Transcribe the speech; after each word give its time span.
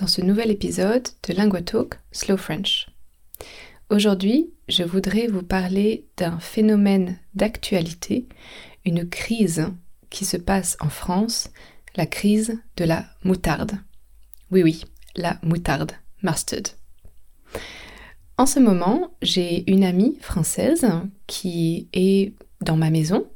dans 0.00 0.06
ce 0.06 0.22
nouvel 0.22 0.50
épisode 0.50 1.06
de 1.28 1.34
LinguaTalk 1.34 2.00
Slow 2.10 2.38
French. 2.38 2.86
Aujourd'hui, 3.90 4.50
je 4.66 4.82
voudrais 4.82 5.26
vous 5.26 5.42
parler 5.42 6.06
d'un 6.16 6.38
phénomène 6.38 7.18
d'actualité, 7.34 8.26
une 8.86 9.06
crise 9.06 9.66
qui 10.08 10.24
se 10.24 10.38
passe 10.38 10.78
en 10.80 10.88
France, 10.88 11.50
la 11.96 12.06
crise 12.06 12.58
de 12.78 12.84
la 12.84 13.04
moutarde. 13.24 13.72
Oui, 14.50 14.62
oui, 14.62 14.84
la 15.16 15.38
moutarde, 15.42 15.92
mustard. 16.22 16.74
En 18.38 18.46
ce 18.46 18.58
moment, 18.58 19.12
j'ai 19.20 19.70
une 19.70 19.84
amie 19.84 20.16
française 20.22 20.86
qui 21.26 21.88
est 21.92 22.32
dans 22.62 22.76
ma 22.76 22.88
maison. 22.88 23.26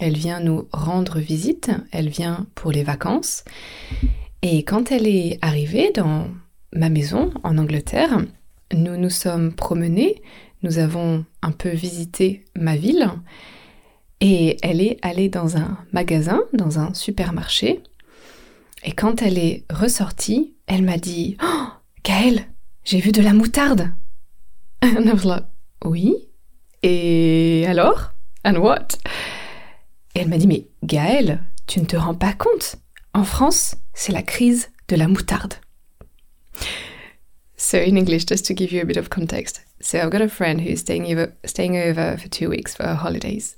Elle 0.00 0.18
vient 0.18 0.40
nous 0.40 0.68
rendre 0.70 1.18
visite, 1.18 1.70
elle 1.92 2.10
vient 2.10 2.46
pour 2.54 2.72
les 2.72 2.82
vacances. 2.82 3.42
Et 4.42 4.64
quand 4.64 4.90
elle 4.90 5.06
est 5.06 5.38
arrivée 5.42 5.90
dans 5.92 6.28
ma 6.74 6.88
maison 6.88 7.32
en 7.42 7.58
Angleterre, 7.58 8.24
nous 8.72 8.96
nous 8.96 9.10
sommes 9.10 9.52
promenés, 9.52 10.22
nous 10.62 10.78
avons 10.78 11.24
un 11.42 11.52
peu 11.52 11.70
visité 11.70 12.44
ma 12.56 12.76
ville 12.76 13.10
et 14.20 14.56
elle 14.62 14.80
est 14.80 14.98
allée 15.02 15.28
dans 15.28 15.56
un 15.56 15.78
magasin, 15.92 16.42
dans 16.52 16.78
un 16.78 16.92
supermarché. 16.94 17.82
Et 18.84 18.92
quand 18.92 19.22
elle 19.22 19.38
est 19.38 19.64
ressortie, 19.70 20.54
elle 20.66 20.82
m'a 20.82 20.98
dit 20.98 21.36
Oh, 21.42 21.66
Gaëlle, 22.04 22.46
j'ai 22.84 23.00
vu 23.00 23.12
de 23.12 23.22
la 23.22 23.32
moutarde. 23.32 23.92
Oui. 25.82 26.14
Et 26.82 27.64
alors? 27.66 28.12
And 28.44 28.56
what? 28.56 28.88
Et 30.14 30.20
elle 30.20 30.28
m'a 30.28 30.36
dit 30.36 30.46
Mais 30.46 30.66
Gaëlle, 30.82 31.42
tu 31.66 31.80
ne 31.80 31.86
te 31.86 31.96
rends 31.96 32.14
pas 32.14 32.34
compte? 32.34 32.76
En 33.14 33.24
France, 33.24 33.76
c'est 33.94 34.12
la 34.12 34.22
crise 34.22 34.68
de 34.88 34.96
la 34.96 35.06
moutarde. 35.06 35.56
So 37.56 37.78
in 37.78 37.96
English, 37.96 38.24
just 38.24 38.46
to 38.46 38.54
give 38.54 38.72
you 38.72 38.80
a 38.80 38.86
bit 38.86 38.96
of 38.96 39.10
context. 39.10 39.60
So 39.82 40.00
I've 40.00 40.10
got 40.10 40.22
a 40.22 40.28
friend 40.28 40.60
who's 40.60 40.80
staying 40.80 41.10
over, 41.12 41.32
staying 41.44 41.76
over 41.76 42.16
for 42.16 42.28
two 42.28 42.48
weeks 42.48 42.74
for 42.74 42.84
her 42.84 42.94
holidays. 42.94 43.54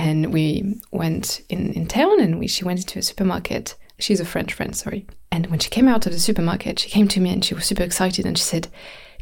and 0.00 0.32
we 0.32 0.80
went 0.92 1.42
in, 1.50 1.74
in 1.74 1.86
town 1.86 2.20
and 2.20 2.38
we, 2.38 2.46
she 2.46 2.64
went 2.64 2.80
into 2.80 2.98
a 2.98 3.02
supermarket. 3.02 3.76
She's 3.98 4.18
a 4.18 4.24
French 4.24 4.54
friend, 4.54 4.74
sorry. 4.74 5.06
And 5.30 5.46
when 5.48 5.58
she 5.58 5.68
came 5.68 5.88
out 5.88 6.06
of 6.06 6.12
the 6.12 6.18
supermarket, 6.18 6.78
she 6.78 6.88
came 6.88 7.06
to 7.08 7.20
me 7.20 7.30
and 7.30 7.44
she 7.44 7.52
was 7.52 7.66
super 7.66 7.82
excited 7.82 8.24
and 8.24 8.38
she 8.38 8.42
said, 8.44 8.68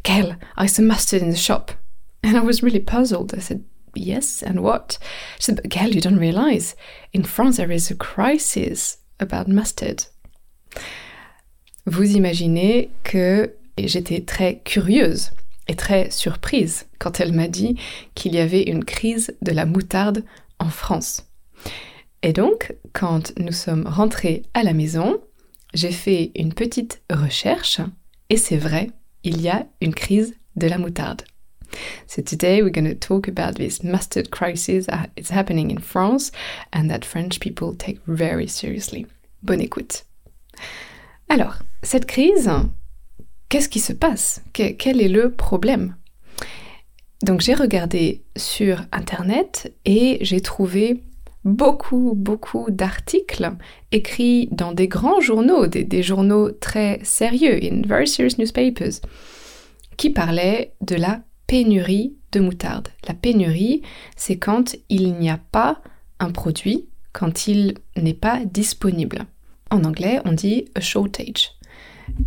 Gail, 0.03 0.37
I 0.55 0.67
saw 0.67 0.83
mustard 0.83 1.21
in 1.21 1.31
the 1.31 1.35
shop. 1.35 1.71
And 2.21 2.37
I 2.37 2.41
was 2.41 2.61
really 2.61 2.79
puzzled. 2.79 3.33
I 3.33 3.39
said, 3.39 3.63
Yes, 3.93 4.43
and 4.43 4.61
what? 4.61 4.97
She 5.37 5.43
said, 5.43 5.55
But 5.55 5.69
Gail, 5.69 5.89
you 5.95 6.01
don't 6.01 6.17
realize 6.17 6.75
in 7.13 7.23
France 7.23 7.57
there 7.57 7.71
is 7.71 7.89
a 7.89 7.95
crisis 7.95 8.97
about 9.21 9.47
mustard. 9.47 10.05
Vous 11.85 12.15
imaginez 12.15 12.89
que 13.03 13.55
j'étais 13.77 14.21
très 14.21 14.59
curieuse 14.59 15.31
et 15.67 15.75
très 15.75 16.11
surprise 16.11 16.87
quand 16.97 17.19
elle 17.19 17.33
m'a 17.33 17.47
dit 17.47 17.77
qu'il 18.15 18.33
y 18.35 18.39
avait 18.39 18.63
une 18.63 18.83
crise 18.83 19.35
de 19.41 19.51
la 19.51 19.65
moutarde 19.65 20.23
en 20.59 20.69
France. 20.69 21.25
Et 22.21 22.33
donc, 22.33 22.75
quand 22.91 23.33
nous 23.39 23.53
sommes 23.53 23.87
rentrés 23.87 24.43
à 24.53 24.63
la 24.63 24.73
maison, 24.73 25.21
j'ai 25.73 25.91
fait 25.91 26.31
une 26.35 26.53
petite 26.53 27.01
recherche 27.09 27.79
et 28.29 28.37
c'est 28.37 28.57
vrai, 28.57 28.89
il 29.23 29.41
y 29.41 29.49
a 29.49 29.67
une 29.81 29.93
crise 29.93 30.35
de 30.55 30.67
la 30.67 30.77
moutarde. 30.77 31.23
So 32.07 32.23
today 32.23 32.63
we're 32.63 32.71
going 32.71 32.89
to 32.89 32.95
talk 32.95 33.27
about 33.27 33.55
this 33.55 33.83
mustard 33.83 34.31
crisis 34.31 34.87
it's 35.15 35.29
happening 35.29 35.69
in 35.69 35.79
France 35.79 36.31
and 36.73 36.89
that 36.89 37.05
French 37.05 37.39
people 37.39 37.75
take 37.75 37.99
very 38.07 38.47
seriously. 38.47 39.05
Bonne 39.43 39.61
écoute. 39.61 40.08
Alors, 41.29 41.57
cette 41.83 42.05
crise, 42.05 42.49
qu'est-ce 43.49 43.69
qui 43.69 43.79
se 43.79 43.93
passe? 43.93 44.43
Quel 44.53 45.01
est 45.01 45.09
le 45.09 45.31
problème? 45.31 45.95
Donc 47.21 47.41
j'ai 47.41 47.53
regardé 47.53 48.23
sur 48.37 48.81
Internet 48.91 49.73
et 49.85 50.19
j'ai 50.21 50.39
trouvé 50.39 51.03
beaucoup, 51.43 52.13
beaucoup 52.15 52.69
d'articles 52.69 53.51
écrits 53.91 54.47
dans 54.51 54.73
des 54.73 54.87
grands 54.87 55.21
journaux, 55.21 55.67
des, 55.67 56.03
journaux 56.03 56.51
très 56.51 56.99
sérieux, 57.03 57.59
in 57.63 57.81
very 57.85 58.07
serious 58.07 58.37
newspapers, 58.37 59.01
qui 59.97 60.09
parlaient 60.09 60.73
de 60.81 60.95
la 60.95 61.21
pénurie 61.47 62.15
de 62.31 62.39
moutarde. 62.39 62.89
La 63.07 63.13
pénurie, 63.13 63.81
c'est 64.15 64.37
quand 64.37 64.75
il 64.89 65.13
n'y 65.15 65.29
a 65.29 65.39
pas 65.51 65.81
un 66.19 66.31
produit, 66.31 66.87
quand 67.11 67.47
il 67.47 67.75
n'est 67.97 68.13
pas 68.13 68.39
disponible. 68.45 69.25
En 69.71 69.83
anglais, 69.83 70.19
on 70.25 70.31
dit 70.31 70.65
a 70.75 70.81
shortage. 70.81 71.51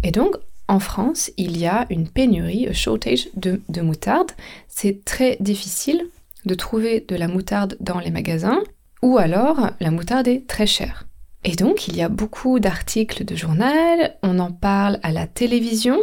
Et 0.03 0.11
donc, 0.11 0.37
en 0.69 0.79
France, 0.79 1.31
il 1.37 1.59
y 1.59 1.67
a 1.67 1.87
une 1.91 2.09
pénurie, 2.09 2.69
un 2.69 2.73
shortage 2.73 3.29
de, 3.35 3.61
moutarde. 3.81 4.31
C'est 4.69 5.05
très 5.05 5.37
difficile 5.41 6.07
de 6.47 6.55
trouver 6.55 7.05
de 7.07 7.17
la 7.17 7.29
moutarde 7.29 7.77
dans 7.81 7.99
les 7.99 8.11
magasins, 8.11 8.63
ou 9.03 9.19
alors 9.19 9.71
la 9.81 9.91
moutarde 9.91 10.29
est 10.29 10.47
très 10.47 10.67
chère. 10.67 11.07
Et 11.45 11.57
donc, 11.57 11.89
il 11.89 11.97
y 11.97 12.03
a 12.03 12.09
beaucoup 12.09 12.61
d'articles 12.61 13.25
de 13.25 13.35
journal, 13.35 14.17
on 14.23 14.39
en 14.39 14.53
parle 14.53 14.99
à 15.03 15.11
la 15.13 15.27
télévision 15.27 15.99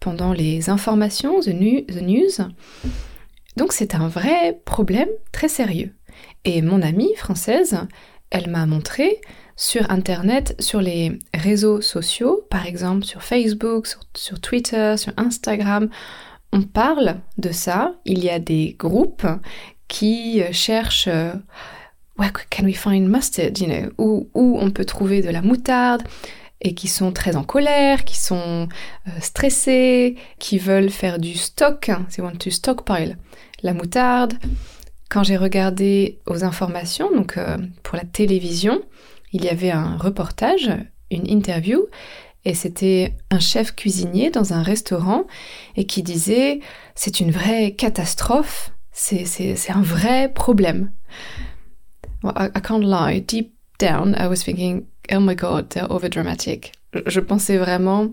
pendant 0.00 0.32
les 0.32 0.68
informations, 0.68 1.40
the, 1.40 1.48
news. 1.48 2.46
Donc, 3.56 3.72
c'est 3.72 3.94
un 3.94 4.08
vrai 4.08 4.60
problème 4.64 5.08
très 5.32 5.48
sérieux. 5.48 5.94
Et 6.44 6.60
mon 6.60 6.82
amie 6.82 7.14
française, 7.16 7.80
elle 8.30 8.50
m'a 8.50 8.66
montré 8.66 9.20
sur 9.56 9.90
Internet, 9.90 10.54
sur 10.58 10.80
les 10.80 11.18
réseaux 11.34 11.80
sociaux, 11.80 12.46
par 12.50 12.66
exemple 12.66 13.04
sur 13.04 13.22
Facebook, 13.22 13.86
sur, 14.14 14.40
Twitter, 14.40 14.96
sur 14.96 15.12
Instagram, 15.16 15.88
on 16.52 16.62
parle 16.62 17.16
de 17.38 17.50
ça. 17.50 17.94
Il 18.04 18.22
y 18.22 18.30
a 18.30 18.38
des 18.38 18.76
groupes 18.78 19.26
qui 19.88 20.42
cherchent 20.52 21.08
euh, 21.08 21.32
where 22.18 22.32
can 22.50 22.64
we 22.64 22.76
find 22.76 23.08
mustard, 23.08 23.52
où, 23.98 24.28
on 24.34 24.70
peut 24.70 24.84
trouver 24.84 25.22
de 25.22 25.30
la 25.30 25.42
moutarde 25.42 26.02
et 26.60 26.74
qui 26.74 26.88
sont 26.88 27.12
très 27.12 27.36
en 27.36 27.42
colère, 27.42 28.04
qui 28.04 28.18
sont 28.18 28.68
euh, 29.06 29.10
stressés, 29.20 30.16
qui 30.38 30.58
veulent 30.58 30.90
faire 30.90 31.18
du 31.18 31.34
stock, 31.34 31.90
they 32.10 32.24
want 32.24 32.36
to 32.36 32.50
stockpile 32.50 33.18
la 33.62 33.74
moutarde. 33.74 34.34
Quand 35.10 35.24
j'ai 35.24 35.36
regardé 35.36 36.20
aux 36.26 36.44
informations, 36.44 37.10
donc 37.14 37.36
euh, 37.36 37.58
pour 37.82 37.96
la 37.96 38.04
télévision, 38.04 38.80
il 39.32 39.44
y 39.44 39.48
avait 39.48 39.70
un 39.70 39.96
reportage, 39.96 40.70
une 41.10 41.28
interview, 41.28 41.86
et 42.44 42.54
c'était 42.54 43.14
un 43.30 43.38
chef 43.38 43.74
cuisinier 43.74 44.30
dans 44.30 44.52
un 44.52 44.62
restaurant 44.62 45.26
et 45.76 45.86
qui 45.86 46.02
disait 46.02 46.60
c'est 46.94 47.20
une 47.20 47.30
vraie 47.30 47.72
catastrophe, 47.72 48.72
c'est 48.90 49.70
un 49.70 49.82
vrai 49.82 50.32
problème. 50.32 50.90
I, 52.24 52.60
can't 52.62 52.84
lie, 52.84 53.20
deep 53.20 53.54
down, 53.78 54.14
I 54.18 54.26
was 54.28 54.44
thinking, 54.44 54.86
oh 55.12 55.20
my 55.20 55.34
god, 55.34 55.70
they're 55.70 55.90
overdramatic. 55.90 56.72
Je 57.06 57.20
pensais 57.20 57.56
vraiment, 57.56 58.10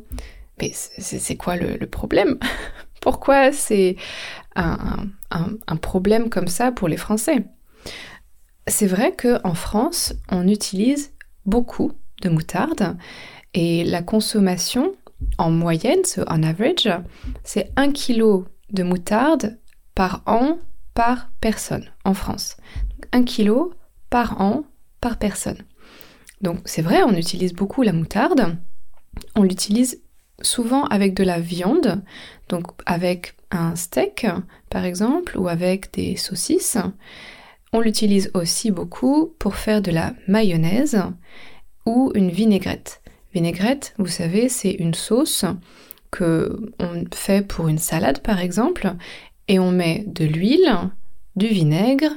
mais 0.60 0.72
c'est 0.74 1.36
quoi 1.36 1.56
le, 1.58 1.86
problème? 1.86 2.40
Pourquoi 3.02 3.52
c'est 3.52 3.96
un 4.56 5.76
problème 5.82 6.30
comme 6.30 6.48
ça 6.48 6.72
pour 6.72 6.88
les 6.88 6.98
Français? 6.98 7.46
C'est 8.70 8.88
vrai 8.88 9.16
qu'en 9.16 9.54
France, 9.54 10.14
on 10.30 10.48
utilise 10.48 11.12
beaucoup 11.46 11.92
de 12.22 12.30
moutarde 12.30 12.98
et 13.54 13.84
la 13.84 14.02
consommation 14.02 14.94
en 15.38 15.52
moyenne, 15.52 16.04
en 16.28 16.44
average, 16.44 16.90
c'est 17.44 17.72
1 17.76 17.92
kg 17.92 18.46
de 18.72 18.84
moutarde 18.84 19.58
par 19.96 20.22
an 20.26 20.60
par 20.94 21.30
personne 21.42 21.86
en 22.06 22.14
France. 22.14 22.58
1 23.12 23.24
kg 23.24 23.72
par 24.10 24.40
an 24.42 24.64
par 25.02 25.18
personne. 25.18 25.64
Donc 26.42 26.60
c'est 26.66 26.82
vrai, 26.82 27.04
on 27.04 27.14
utilise 27.14 27.54
beaucoup 27.54 27.82
la 27.82 27.94
moutarde. 27.94 28.58
On 29.36 29.44
l'utilise 29.44 30.02
souvent 30.42 30.86
avec 30.86 31.14
de 31.14 31.24
la 31.24 31.40
viande, 31.40 32.02
donc 32.48 32.68
avec 32.86 33.36
un 33.52 33.76
steak 33.76 34.26
par 34.70 34.86
exemple, 34.86 35.38
ou 35.38 35.48
avec 35.48 35.94
des 35.94 36.16
saucisses. 36.16 36.78
On 37.72 37.82
l'utilise 37.82 38.32
aussi 38.34 38.72
beaucoup 38.72 39.36
pour 39.40 39.56
faire 39.56 39.82
de 39.82 39.92
la 39.92 40.14
mayonnaise 40.28 41.02
ou 41.86 42.12
une 42.16 42.32
vinaigrette. 42.32 43.02
Vinaigrette, 43.34 43.94
vous 43.98 44.08
savez, 44.08 44.50
c'est 44.50 44.72
une 44.72 44.96
sauce 44.96 45.46
que 46.12 46.74
on 46.80 47.06
fait 47.14 47.46
pour 47.48 47.68
une 47.68 47.78
salade 47.78 48.20
par 48.22 48.40
exemple, 48.40 48.96
et 49.48 49.60
on 49.60 49.72
met 49.72 50.04
de 50.08 50.26
l'huile, 50.26 50.74
du 51.36 51.48
vinaigre, 51.48 52.12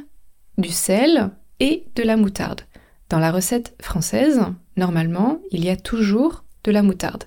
du 0.59 0.71
sel 0.71 1.31
et 1.61 1.85
de 1.97 2.03
la 2.03 2.17
moutarde. 2.17 2.63
Dans 3.11 3.19
la 3.19 3.31
recette 3.31 3.75
française, 3.81 4.41
normalement, 4.77 5.39
il 5.51 5.65
y 5.65 5.69
a 5.69 5.77
toujours 5.77 6.45
de 6.65 6.73
la 6.73 6.83
moutarde. 6.83 7.25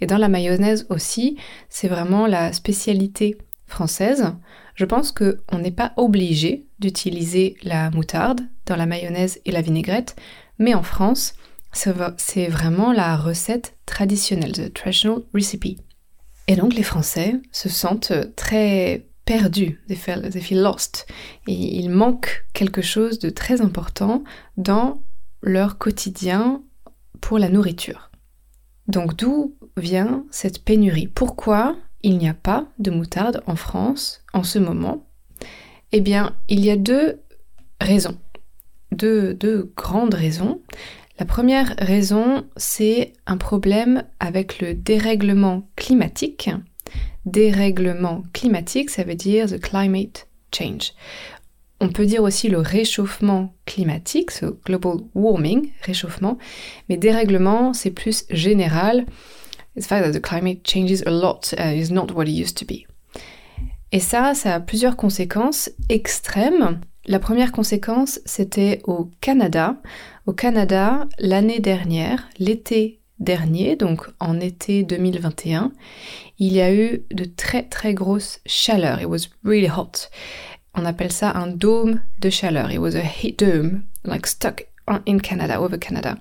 Et 0.00 0.06
dans 0.06 0.18
la 0.18 0.28
mayonnaise 0.28 0.86
aussi, 0.90 1.36
c'est 1.68 1.88
vraiment 1.88 2.26
la 2.26 2.52
spécialité 2.52 3.38
française. 3.66 4.34
Je 4.74 4.84
pense 4.84 5.12
qu'on 5.12 5.58
n'est 5.58 5.70
pas 5.70 5.92
obligé 5.96 6.66
d'utiliser 6.78 7.56
la 7.62 7.90
moutarde 7.90 8.40
dans 8.66 8.76
la 8.76 8.86
mayonnaise 8.86 9.40
et 9.44 9.52
la 9.52 9.62
vinaigrette, 9.62 10.16
mais 10.58 10.74
en 10.74 10.82
France, 10.82 11.34
c'est 11.72 12.48
vraiment 12.48 12.92
la 12.92 13.16
recette 13.16 13.76
traditionnelle, 13.86 14.52
the 14.52 14.72
traditional 14.72 15.22
recipe. 15.34 15.80
Et 16.48 16.56
donc 16.56 16.74
les 16.74 16.82
Français 16.82 17.40
se 17.52 17.68
sentent 17.68 18.12
très 18.36 19.06
perdus, 19.24 19.80
they 19.86 19.96
feel, 19.96 20.62
lost, 20.62 21.06
et 21.46 21.52
il 21.52 21.88
manque 21.90 22.44
quelque 22.52 22.82
chose 22.82 23.18
de 23.18 23.30
très 23.30 23.60
important 23.60 24.24
dans 24.56 25.00
leur 25.42 25.78
quotidien 25.78 26.62
pour 27.20 27.38
la 27.38 27.48
nourriture. 27.48 28.10
Donc 28.88 29.16
d'où 29.16 29.56
vient 29.76 30.24
cette 30.30 30.64
pénurie? 30.64 31.06
Pourquoi 31.06 31.76
il 32.02 32.18
n'y 32.18 32.28
a 32.28 32.34
pas 32.34 32.66
de 32.78 32.90
moutarde 32.90 33.42
en 33.46 33.56
France 33.56 34.22
en 34.32 34.42
ce 34.42 34.58
moment 34.58 35.06
Eh 35.92 36.00
bien, 36.00 36.36
il 36.48 36.64
y 36.64 36.70
a 36.70 36.76
deux 36.76 37.20
raisons, 37.80 38.16
deux, 38.92 39.72
grandes 39.76 40.14
raisons. 40.14 40.60
La 41.18 41.26
première 41.26 41.74
raison, 41.78 42.44
c'est 42.56 43.12
un 43.26 43.36
problème 43.36 44.04
avec 44.20 44.60
le 44.60 44.74
dérèglement 44.74 45.68
climatique. 45.76 46.50
Dérèglement 47.26 48.24
climatique, 48.32 48.90
ça 48.90 49.04
veut 49.04 49.14
dire 49.14 49.46
the 49.46 49.60
climate 49.60 50.28
change. 50.54 50.92
On 51.80 51.88
peut 51.88 52.06
dire 52.06 52.22
aussi 52.22 52.48
le 52.48 52.58
réchauffement 52.58 53.54
climatique, 53.66 54.30
ce 54.30 54.46
global 54.46 54.98
warming, 55.14 55.70
réchauffement, 55.82 56.38
mais 56.88 56.96
dérèglement, 56.96 57.72
c'est 57.72 57.90
plus 57.90 58.24
général. 58.30 59.04
It's 59.74 59.86
fact 59.86 60.04
that 60.04 60.12
the 60.12 60.20
climate 60.20 60.64
changes 60.64 61.02
a 61.06 61.10
lot, 61.10 61.54
uh, 61.58 61.74
is 61.74 61.90
not 61.90 62.12
what 62.12 62.24
it 62.24 62.32
used 62.32 62.56
to 62.58 62.64
be. 62.64 62.86
Et 63.92 64.00
ça, 64.00 64.34
ça 64.34 64.54
a 64.54 64.60
plusieurs 64.60 64.96
conséquences 64.96 65.70
extrêmes. 65.88 66.80
La 67.06 67.18
première 67.18 67.52
conséquence, 67.52 68.20
c'était 68.24 68.80
au 68.84 69.10
Canada. 69.20 69.76
Au 70.26 70.32
Canada, 70.32 71.06
l'année 71.18 71.60
dernière, 71.60 72.28
l'été 72.38 73.00
dernier, 73.18 73.76
donc 73.76 74.08
en 74.20 74.40
été 74.40 74.82
2021, 74.82 75.72
il 76.38 76.52
y 76.52 76.60
a 76.60 76.72
eu 76.74 77.04
de 77.10 77.24
très 77.24 77.64
très 77.64 77.94
grosses 77.94 78.40
chaleurs. 78.46 79.00
It 79.00 79.06
was 79.06 79.28
really 79.44 79.68
hot. 79.68 80.08
On 80.74 80.84
appelle 80.84 81.12
ça 81.12 81.32
un 81.32 81.48
dôme 81.48 82.00
de 82.20 82.30
chaleur. 82.30 82.70
It 82.70 82.78
was 82.78 82.94
a 82.96 83.02
heat 83.02 83.38
dome, 83.38 83.82
like 84.04 84.26
stuck 84.26 84.66
in 85.06 85.18
Canada, 85.18 85.60
over 85.60 85.78
Canada. 85.78 86.18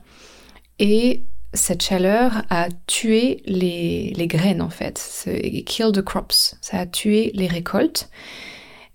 Et 0.80 1.24
cette 1.54 1.84
chaleur 1.84 2.44
a 2.50 2.70
tué 2.88 3.44
les, 3.46 4.14
les 4.16 4.28
graines 4.28 4.62
en 4.62 4.70
fait. 4.70 5.26
It 5.28 5.66
killed 5.68 5.96
the 5.96 6.02
crops. 6.02 6.56
Ça 6.62 6.80
a 6.80 6.86
tué 6.86 7.32
les 7.34 7.48
récoltes. 7.48 8.10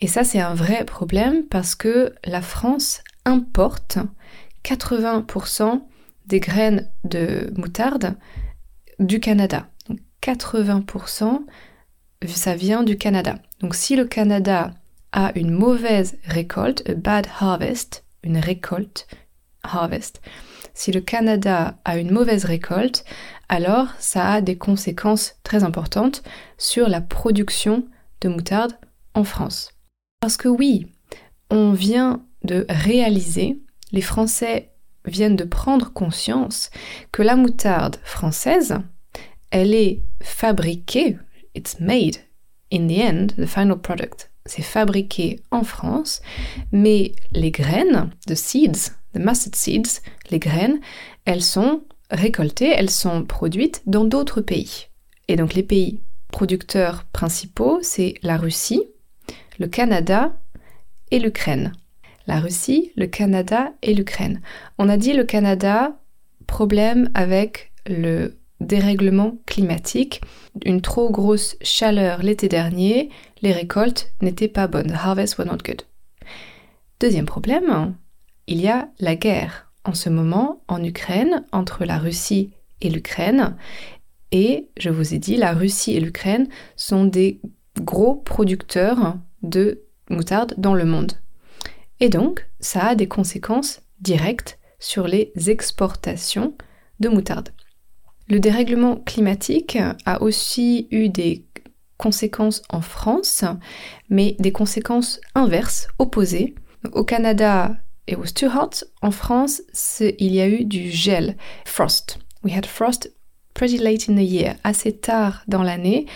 Et 0.01 0.09
ça, 0.09 0.25
c'est 0.25 0.41
un 0.41 0.55
vrai 0.55 0.85
problème 0.85 1.45
parce 1.47 1.75
que 1.75 2.15
la 2.25 2.43
France 2.43 3.03
importe 3.25 3.99
80% 4.65 5.83
des 6.27 6.41
graines 6.41 6.91
de 7.05 7.53
moutarde 7.57 8.17
du 8.99 9.21
Canada. 9.21 9.69
Donc 9.89 10.01
80%, 10.23 11.41
ça 12.27 12.55
vient 12.55 12.83
du 12.83 12.97
Canada. 12.99 13.37
Donc 13.61 13.75
si 13.75 13.97
le 13.97 14.05
Canada 14.05 14.75
a 15.13 15.33
une 15.37 15.51
mauvaise 15.51 16.19
récolte, 16.25 16.89
a 16.89 16.95
bad 16.95 17.27
harvest, 17.41 18.05
une 18.23 18.39
récolte, 18.39 19.07
harvest, 19.63 20.21
si 20.77 20.93
le 20.93 21.01
Canada 21.01 21.79
a 21.87 21.97
une 21.97 22.11
mauvaise 22.11 22.45
récolte, 22.45 23.05
alors 23.49 23.89
ça 23.99 24.35
a 24.35 24.41
des 24.43 24.57
conséquences 24.57 25.37
très 25.43 25.65
importantes 25.65 26.23
sur 26.59 26.89
la 26.89 27.01
production 27.01 27.87
de 28.21 28.29
moutarde 28.29 28.79
en 29.15 29.25
France. 29.25 29.73
Parce 30.21 30.37
que 30.37 30.49
oui, 30.49 30.93
on 31.51 31.73
vient 31.73 32.23
de 32.45 32.67
réaliser, 32.69 33.59
les 33.91 34.03
Français 34.03 34.75
viennent 35.07 35.37
de 35.37 35.45
prendre 35.45 35.93
conscience 35.93 36.71
que 37.11 37.23
la 37.23 37.37
moutarde 37.37 37.97
française, 38.05 38.77
elle 39.51 39.73
est 39.73 40.03
fabriquée, 40.23 41.17
it's 41.55 41.81
made 41.81 42.19
in 42.71 42.87
the 42.87 43.01
end, 43.01 43.27
the 43.43 43.47
final 43.47 43.79
product, 43.79 44.31
c'est 44.45 44.63
fabriqué 44.63 45.41
en 45.51 45.63
France, 45.63 46.21
mais 46.71 47.13
les 47.33 47.51
graines, 47.51 48.11
the 48.27 48.35
seeds, 48.35 48.93
the 49.17 49.25
mustard 49.25 49.55
seeds, 49.55 50.03
les 50.31 50.39
graines, 50.39 50.81
elles 51.25 51.43
sont 51.43 51.83
récoltées, 52.11 52.71
elles 52.71 52.91
sont 52.91 53.25
produites 53.25 53.83
dans 53.87 54.05
d'autres 54.05 54.41
pays. 54.41 54.89
Et 55.29 55.37
donc 55.37 55.55
les 55.55 55.63
pays 55.63 56.01
producteurs 56.31 57.05
principaux, 57.13 57.79
c'est 57.83 58.15
la 58.23 58.37
Russie, 58.37 58.83
le 59.59 59.67
Canada 59.67 60.37
et 61.11 61.19
l'Ukraine. 61.19 61.73
La 62.27 62.41
Russie, 62.41 62.93
le 62.97 63.07
Canada 63.07 63.73
et 63.83 63.95
l'Ukraine. 63.95 64.41
On 64.79 64.89
a 64.89 64.97
dit 64.97 65.13
le 65.13 65.25
Canada, 65.25 65.99
problème 66.47 67.11
avec 67.15 67.73
le 67.87 68.37
dérèglement 68.61 69.37
climatique, 69.47 70.23
une 70.65 70.81
trop 70.81 71.11
grosse 71.11 71.57
chaleur 71.61 72.23
l'été 72.23 72.49
dernier, 72.49 73.11
les 73.43 73.53
récoltes 73.53 74.13
n'étaient 74.23 74.49
pas 74.49 74.67
bonnes. 74.67 74.91
The 74.91 75.05
harvests 75.05 75.39
were 75.39 75.47
not 75.47 75.59
good. 75.65 75.83
Deuxième 76.99 77.27
problème, 77.27 77.95
il 78.47 78.61
y 78.61 78.69
a 78.69 78.89
la 78.99 79.17
guerre 79.17 79.73
en 79.85 79.95
ce 79.95 80.09
moment 80.09 80.63
en 80.69 80.83
Ukraine 80.83 81.45
entre 81.53 81.85
la 81.85 81.99
Russie 81.99 82.53
et 82.81 82.91
l'Ukraine. 82.91 83.57
Et 84.33 84.69
je 84.77 84.91
vous 84.91 85.15
ai 85.15 85.19
dit, 85.19 85.37
la 85.37 85.53
Russie 85.53 85.95
et 85.95 86.01
l'Ukraine 86.01 86.49
sont 86.77 87.05
des 87.05 87.41
gros 87.81 88.15
producteurs 88.15 89.17
de 89.43 89.83
moutarde 90.11 90.55
dans 90.59 90.75
le 90.75 90.85
monde. 90.85 91.13
Et 92.01 92.09
donc, 92.09 92.47
ça 92.61 92.89
a 92.89 92.95
des 92.95 93.09
conséquences 93.09 93.83
directes 94.01 94.59
sur 94.79 95.07
les 95.07 95.33
exportations 95.47 96.55
de 97.01 97.09
moutarde. 97.09 97.51
Le 98.29 98.41
dérèglement 98.41 98.97
climatique 98.97 99.79
a 100.05 100.21
aussi 100.21 100.89
eu 100.91 101.09
des 101.09 101.47
conséquences 101.97 102.63
en 102.69 102.81
France, 102.81 103.45
mais 104.11 104.37
des 104.39 104.53
conséquences 104.53 105.21
inverses, 105.35 105.89
opposées. 105.99 106.55
Au 106.93 107.05
Canada, 107.05 107.77
it 108.07 108.19
was 108.19 108.33
too 108.33 108.49
hot. 108.49 108.85
En 109.03 109.11
France, 109.11 109.63
il 110.01 110.35
y 110.35 110.41
a 110.41 110.49
eu 110.49 110.65
du 110.65 110.91
gel, 110.91 111.37
frost. 111.65 112.19
We 112.43 112.53
had 112.55 112.67
frost 112.67 113.13
pretty 113.55 113.79
late 113.79 114.09
in 114.09 114.17
the 114.17 114.25
year, 114.25 114.57
assez 114.65 114.93
tard 114.93 115.43
dans 115.49 115.63
l'année, 115.63 116.07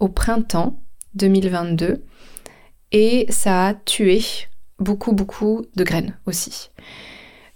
au 0.00 0.08
printemps 0.08 0.80
2022 1.14 2.04
et 2.92 3.26
ça 3.28 3.68
a 3.68 3.74
tué 3.74 4.22
beaucoup, 4.78 5.12
beaucoup 5.12 5.64
de 5.74 5.84
graines 5.84 6.16
aussi. 6.26 6.70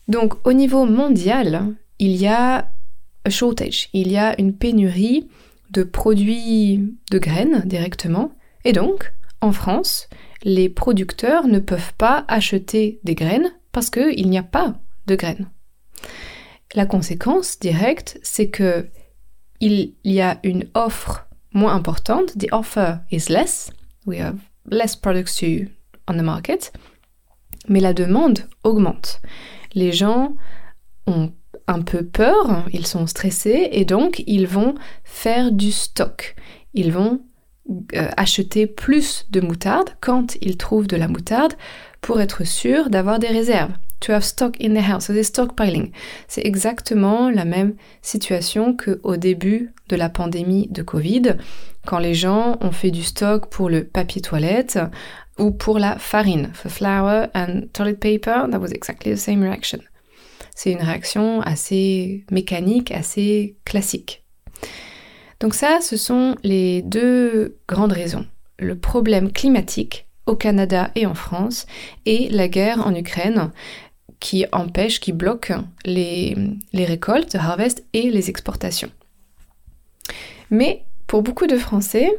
Donc 0.09 0.35
au 0.47 0.53
niveau 0.53 0.87
mondial, 0.87 1.75
il 1.99 2.17
y 2.17 2.27
a 2.27 2.71
un 3.25 3.31
shortage, 3.31 3.89
il 3.93 4.11
y 4.11 4.17
a 4.17 4.39
une 4.41 4.55
pénurie 4.55 5.29
de 5.71 5.83
produits 5.83 6.97
de 7.11 7.19
graines 7.19 7.63
directement, 7.65 8.33
et 8.65 8.73
donc 8.73 9.13
en 9.41 9.53
France, 9.53 10.09
les 10.43 10.69
producteurs 10.69 11.47
ne 11.47 11.59
peuvent 11.59 11.95
pas 11.97 12.25
acheter 12.29 12.99
des 13.05 13.15
graines 13.15 13.53
parce 13.73 13.91
qu'il 13.91 14.29
n'y 14.29 14.39
a 14.39 14.43
pas 14.43 14.75
de 15.07 15.15
graines. 15.15 15.51
La 16.75 16.87
conséquence 16.87 17.59
directe, 17.59 18.19
c'est 18.23 18.49
que 18.49 18.89
il 19.61 19.95
y 20.05 20.21
a 20.21 20.39
une 20.43 20.69
offre 20.75 21.27
moins 21.53 21.75
importante, 21.75 22.39
the 22.39 22.47
offer 22.53 22.99
is 23.11 23.29
less, 23.29 23.71
we 24.07 24.21
have 24.21 24.39
less 24.71 24.97
products 24.97 25.43
on 26.09 26.15
the 26.15 26.23
market, 26.23 26.73
mais 27.69 27.81
la 27.81 27.93
demande 27.93 28.49
augmente. 28.65 29.21
Les 29.75 29.93
gens 29.93 30.35
ont 31.07 31.33
un 31.67 31.83
peu 31.83 32.05
peur, 32.05 32.65
ils 32.73 32.87
sont 32.87 33.07
stressés 33.07 33.69
et 33.73 33.85
donc 33.85 34.23
ils 34.27 34.47
vont 34.47 34.75
faire 35.05 35.53
du 35.53 35.71
stock. 35.71 36.35
Ils 36.75 36.93
vont 36.93 37.21
euh, 37.95 38.09
acheter 38.17 38.67
plus 38.67 39.27
de 39.31 39.41
moutarde 39.41 39.91
quand 40.01 40.37
ils 40.41 40.57
trouvent 40.57 40.89
de 40.89 40.97
la 40.97 41.09
moutarde 41.09 41.55
pour 42.01 42.21
être 42.21 42.45
sûr 42.45 42.91
d'avoir 42.91 43.19
des 43.19 43.29
réserves. 43.29 43.73
To 44.01 44.13
have 44.13 44.23
stock 44.23 44.57
in 44.63 44.75
the 44.75 44.83
house, 44.83 45.05
c'est 45.07 45.23
stockpiling. 45.23 45.93
C'est 46.27 46.47
exactement 46.47 47.29
la 47.29 47.45
même 47.45 47.75
situation 48.01 48.75
qu'au 48.75 49.17
début 49.17 49.75
de 49.91 49.97
la 49.97 50.09
pandémie 50.09 50.69
de 50.71 50.83
Covid 50.83 51.35
quand 51.87 51.99
les 51.99 52.15
gens 52.15 52.57
ont 52.61 52.73
fait 52.73 52.91
du 52.91 53.03
stock 53.03 53.47
pour 53.51 53.69
le 53.69 53.85
papier 53.85 54.21
toilette 54.21 54.79
ou 55.39 55.51
pour 55.51 55.79
la 55.79 55.99
farine. 55.99 56.51
For 56.55 56.71
flour 56.71 57.29
and 57.35 57.63
toilet 57.73 57.95
paper, 57.95 58.51
that 58.51 58.59
was 58.59 58.71
exactly 58.73 59.13
the 59.13 59.19
same 59.19 59.43
reaction. 59.43 59.81
C'est 60.55 60.73
une 60.73 60.83
réaction 60.83 61.41
assez 61.43 62.25
mécanique, 62.31 62.91
assez 62.91 63.57
classique. 63.65 64.25
Donc 65.41 65.55
ça, 65.55 65.79
ce 65.81 65.97
sont 65.97 66.37
les 66.43 66.83
deux 66.83 67.57
grandes 67.67 67.93
raisons. 67.93 68.27
Le 68.59 68.79
problème 68.79 69.33
climatique 69.33 70.07
au 70.27 70.37
Canada 70.37 70.91
et 70.95 71.07
en 71.07 71.15
France 71.15 71.67
et 72.07 72.29
la 72.29 72.49
guerre 72.49 72.87
en 72.87 72.95
Ukraine 72.95 73.51
qui 74.21 74.45
empêche, 74.53 75.01
qui 75.01 75.13
bloque 75.13 75.53
les, 75.85 76.37
les 76.73 76.85
récoltes, 76.85 77.35
harvest 77.35 77.85
et 77.93 78.11
les 78.11 78.29
exportations. 78.29 78.91
Mais 80.51 80.85
pour 81.07 81.23
beaucoup 81.23 81.47
de 81.47 81.57
Français, 81.57 82.11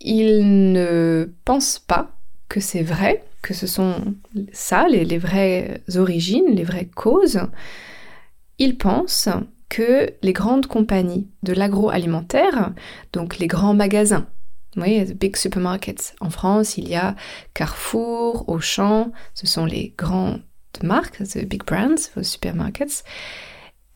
ils 0.00 0.72
ne 0.72 1.30
pensent 1.44 1.78
pas 1.78 2.10
que 2.48 2.60
c'est 2.60 2.82
vrai, 2.82 3.24
que 3.42 3.54
ce 3.54 3.66
sont 3.66 4.14
ça, 4.52 4.86
les, 4.88 5.04
les 5.04 5.18
vraies 5.18 5.82
origines, 5.96 6.54
les 6.54 6.64
vraies 6.64 6.90
causes. 6.94 7.40
Ils 8.58 8.76
pensent 8.76 9.28
que 9.68 10.10
les 10.22 10.32
grandes 10.32 10.66
compagnies 10.66 11.28
de 11.42 11.52
l'agroalimentaire, 11.52 12.72
donc 13.12 13.38
les 13.38 13.46
grands 13.46 13.72
magasins, 13.72 14.26
vous 14.76 14.82
voyez, 14.82 15.04
the 15.04 15.16
big 15.16 15.36
supermarkets. 15.36 16.14
En 16.20 16.30
France, 16.30 16.78
il 16.78 16.88
y 16.88 16.94
a 16.94 17.16
Carrefour, 17.54 18.48
Auchan, 18.48 19.12
ce 19.34 19.46
sont 19.46 19.64
les 19.64 19.94
grandes 19.98 20.42
marques, 20.82 21.18
the 21.18 21.44
big 21.44 21.64
brands, 21.64 22.10
vos 22.14 22.22
supermarkets. 22.22 23.02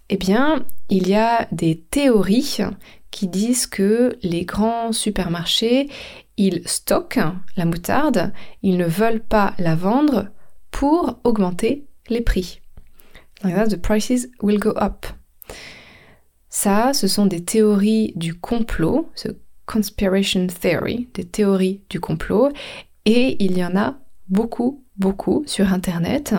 Eh 0.08 0.16
bien, 0.16 0.64
il 0.90 1.08
y 1.08 1.14
a 1.14 1.48
des 1.52 1.78
théories 1.78 2.58
qui 3.10 3.28
disent 3.28 3.66
que 3.66 4.18
les 4.22 4.44
grands 4.44 4.92
supermarchés, 4.92 5.88
ils 6.36 6.66
stockent 6.66 7.20
la 7.56 7.64
moutarde, 7.64 8.32
ils 8.62 8.76
ne 8.76 8.86
veulent 8.86 9.22
pas 9.22 9.54
la 9.58 9.76
vendre 9.76 10.28
pour 10.72 11.20
augmenter 11.22 11.86
les 12.08 12.20
prix. 12.20 12.60
the 13.42 13.76
prices 13.76 14.28
will 14.42 14.58
go 14.58 14.74
up. 14.76 15.06
Ça, 16.48 16.92
ce 16.92 17.08
sont 17.08 17.26
des 17.26 17.44
théories 17.44 18.12
du 18.16 18.34
complot, 18.34 19.10
ce 19.14 19.28
conspiration 19.66 20.46
theory, 20.48 21.08
des 21.14 21.24
théories 21.24 21.82
du 21.88 22.00
complot, 22.00 22.50
et 23.04 23.42
il 23.44 23.56
y 23.56 23.64
en 23.64 23.76
a 23.76 23.96
beaucoup, 24.28 24.84
beaucoup 24.96 25.42
sur 25.46 25.72
Internet. 25.72 26.34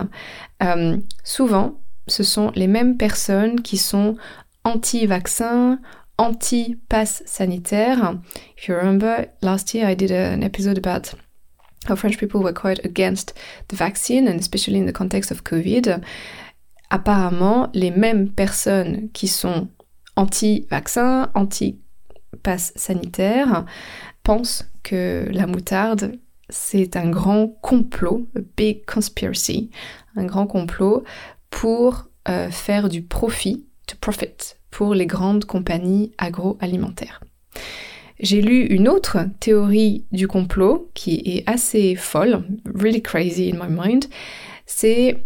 Euh, 0.62 0.96
souvent, 1.24 1.80
ce 2.06 2.22
sont 2.22 2.52
les 2.54 2.66
mêmes 2.66 2.96
personnes 2.96 3.60
qui 3.60 3.76
sont 3.76 4.16
anti-vaccins, 4.64 5.78
anti-pass 6.18 7.22
sanitaire. 7.26 8.18
If 8.56 8.68
you 8.68 8.74
remember, 8.74 9.26
last 9.42 9.74
year 9.74 9.88
I 9.88 9.94
did 9.94 10.10
an 10.10 10.42
episode 10.42 10.78
about 10.78 11.14
how 11.88 11.94
French 11.94 12.18
people 12.18 12.42
were 12.42 12.52
quite 12.52 12.84
against 12.84 13.34
the 13.68 13.76
vaccine, 13.76 14.26
and 14.26 14.40
especially 14.40 14.78
in 14.78 14.86
the 14.86 14.92
context 14.92 15.30
of 15.30 15.44
COVID. 15.44 16.00
Apparemment, 16.90 17.68
les 17.74 17.90
mêmes 17.90 18.30
personnes 18.30 19.08
qui 19.12 19.28
sont 19.28 19.68
anti-vaccin, 20.16 21.30
sanitaire, 22.56 23.64
pensent 24.22 24.70
que 24.82 25.28
la 25.30 25.46
moutarde, 25.46 26.18
c'est 26.48 26.96
un 26.96 27.10
grand 27.10 27.48
complot, 27.48 28.28
a 28.36 28.40
big 28.56 28.84
conspiracy, 28.84 29.70
un 30.16 30.24
grand 30.24 30.46
complot 30.46 31.04
pour 31.50 32.08
euh, 32.28 32.50
faire 32.50 32.88
du 32.88 33.02
profit, 33.02 33.64
to 33.86 33.96
profit, 34.00 34.56
pour 34.70 34.94
les 34.94 35.06
grandes 35.06 35.44
compagnies 35.44 36.12
agroalimentaires. 36.18 37.20
J'ai 38.18 38.40
lu 38.40 38.64
une 38.66 38.88
autre 38.88 39.18
théorie 39.40 40.04
du 40.10 40.26
complot 40.26 40.90
qui 40.94 41.22
est 41.26 41.48
assez 41.48 41.94
folle, 41.96 42.44
really 42.74 43.02
crazy 43.02 43.52
in 43.52 43.58
my 43.62 43.70
mind, 43.70 44.06
c'est 44.64 45.24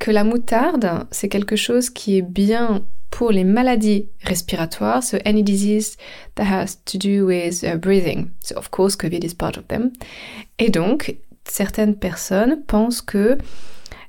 que 0.00 0.10
la 0.10 0.24
moutarde, 0.24 1.06
c'est 1.10 1.28
quelque 1.28 1.56
chose 1.56 1.90
qui 1.90 2.18
est 2.18 2.22
bien 2.22 2.84
pour 3.10 3.32
les 3.32 3.44
maladies 3.44 4.08
respiratoires, 4.24 5.02
so 5.02 5.18
any 5.24 5.42
disease 5.42 5.96
that 6.36 6.44
has 6.44 6.78
to 6.84 6.98
do 6.98 7.26
with 7.26 7.64
uh, 7.64 7.76
breathing. 7.76 8.30
So 8.40 8.56
of 8.56 8.70
course, 8.70 8.96
COVID 8.96 9.24
is 9.24 9.34
part 9.34 9.56
of 9.56 9.68
them. 9.68 9.92
Et 10.58 10.70
donc, 10.70 11.16
certaines 11.44 11.96
personnes 11.96 12.62
pensent 12.66 13.00
que 13.00 13.38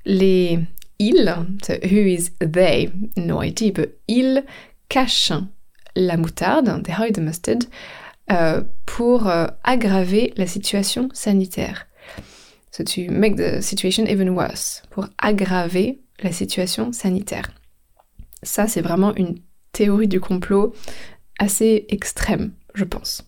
les 0.05 0.59
ils, 0.99 1.33
so 1.63 1.73
who 1.83 2.05
is 2.05 2.31
they, 2.39 2.91
no 3.15 3.41
idea, 3.41 3.71
but 3.71 3.97
ils 4.07 4.43
cachent 4.89 5.31
la 5.95 6.17
moutarde, 6.17 6.83
they 6.83 6.93
hide 6.93 7.15
the 7.15 7.21
mustard, 7.21 7.65
euh, 8.31 8.61
pour 8.85 9.27
euh, 9.27 9.47
aggraver 9.63 10.33
la 10.37 10.45
situation 10.45 11.09
sanitaire. 11.13 11.87
So 12.71 12.83
to 12.83 13.09
make 13.09 13.37
the 13.37 13.61
situation 13.61 14.05
even 14.07 14.29
worse, 14.29 14.83
pour 14.91 15.07
aggraver 15.17 15.99
la 16.21 16.31
situation 16.31 16.91
sanitaire. 16.91 17.49
Ça, 18.43 18.67
c'est 18.67 18.81
vraiment 18.81 19.15
une 19.15 19.35
théorie 19.71 20.07
du 20.07 20.19
complot 20.19 20.73
assez 21.39 21.85
extrême, 21.89 22.51
je 22.73 22.83
pense. 22.83 23.23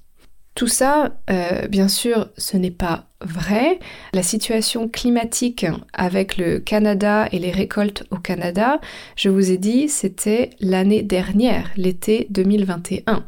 Tout 0.53 0.67
ça, 0.67 1.15
euh, 1.29 1.67
bien 1.67 1.87
sûr, 1.87 2.29
ce 2.37 2.57
n'est 2.57 2.71
pas 2.71 3.05
vrai. 3.21 3.79
La 4.13 4.21
situation 4.21 4.89
climatique 4.89 5.65
avec 5.93 6.35
le 6.35 6.59
Canada 6.59 7.27
et 7.31 7.39
les 7.39 7.51
récoltes 7.51 8.03
au 8.11 8.17
Canada, 8.17 8.81
je 9.15 9.29
vous 9.29 9.51
ai 9.51 9.57
dit, 9.57 9.87
c'était 9.87 10.49
l'année 10.59 11.03
dernière, 11.03 11.71
l'été 11.77 12.27
2021. 12.31 13.25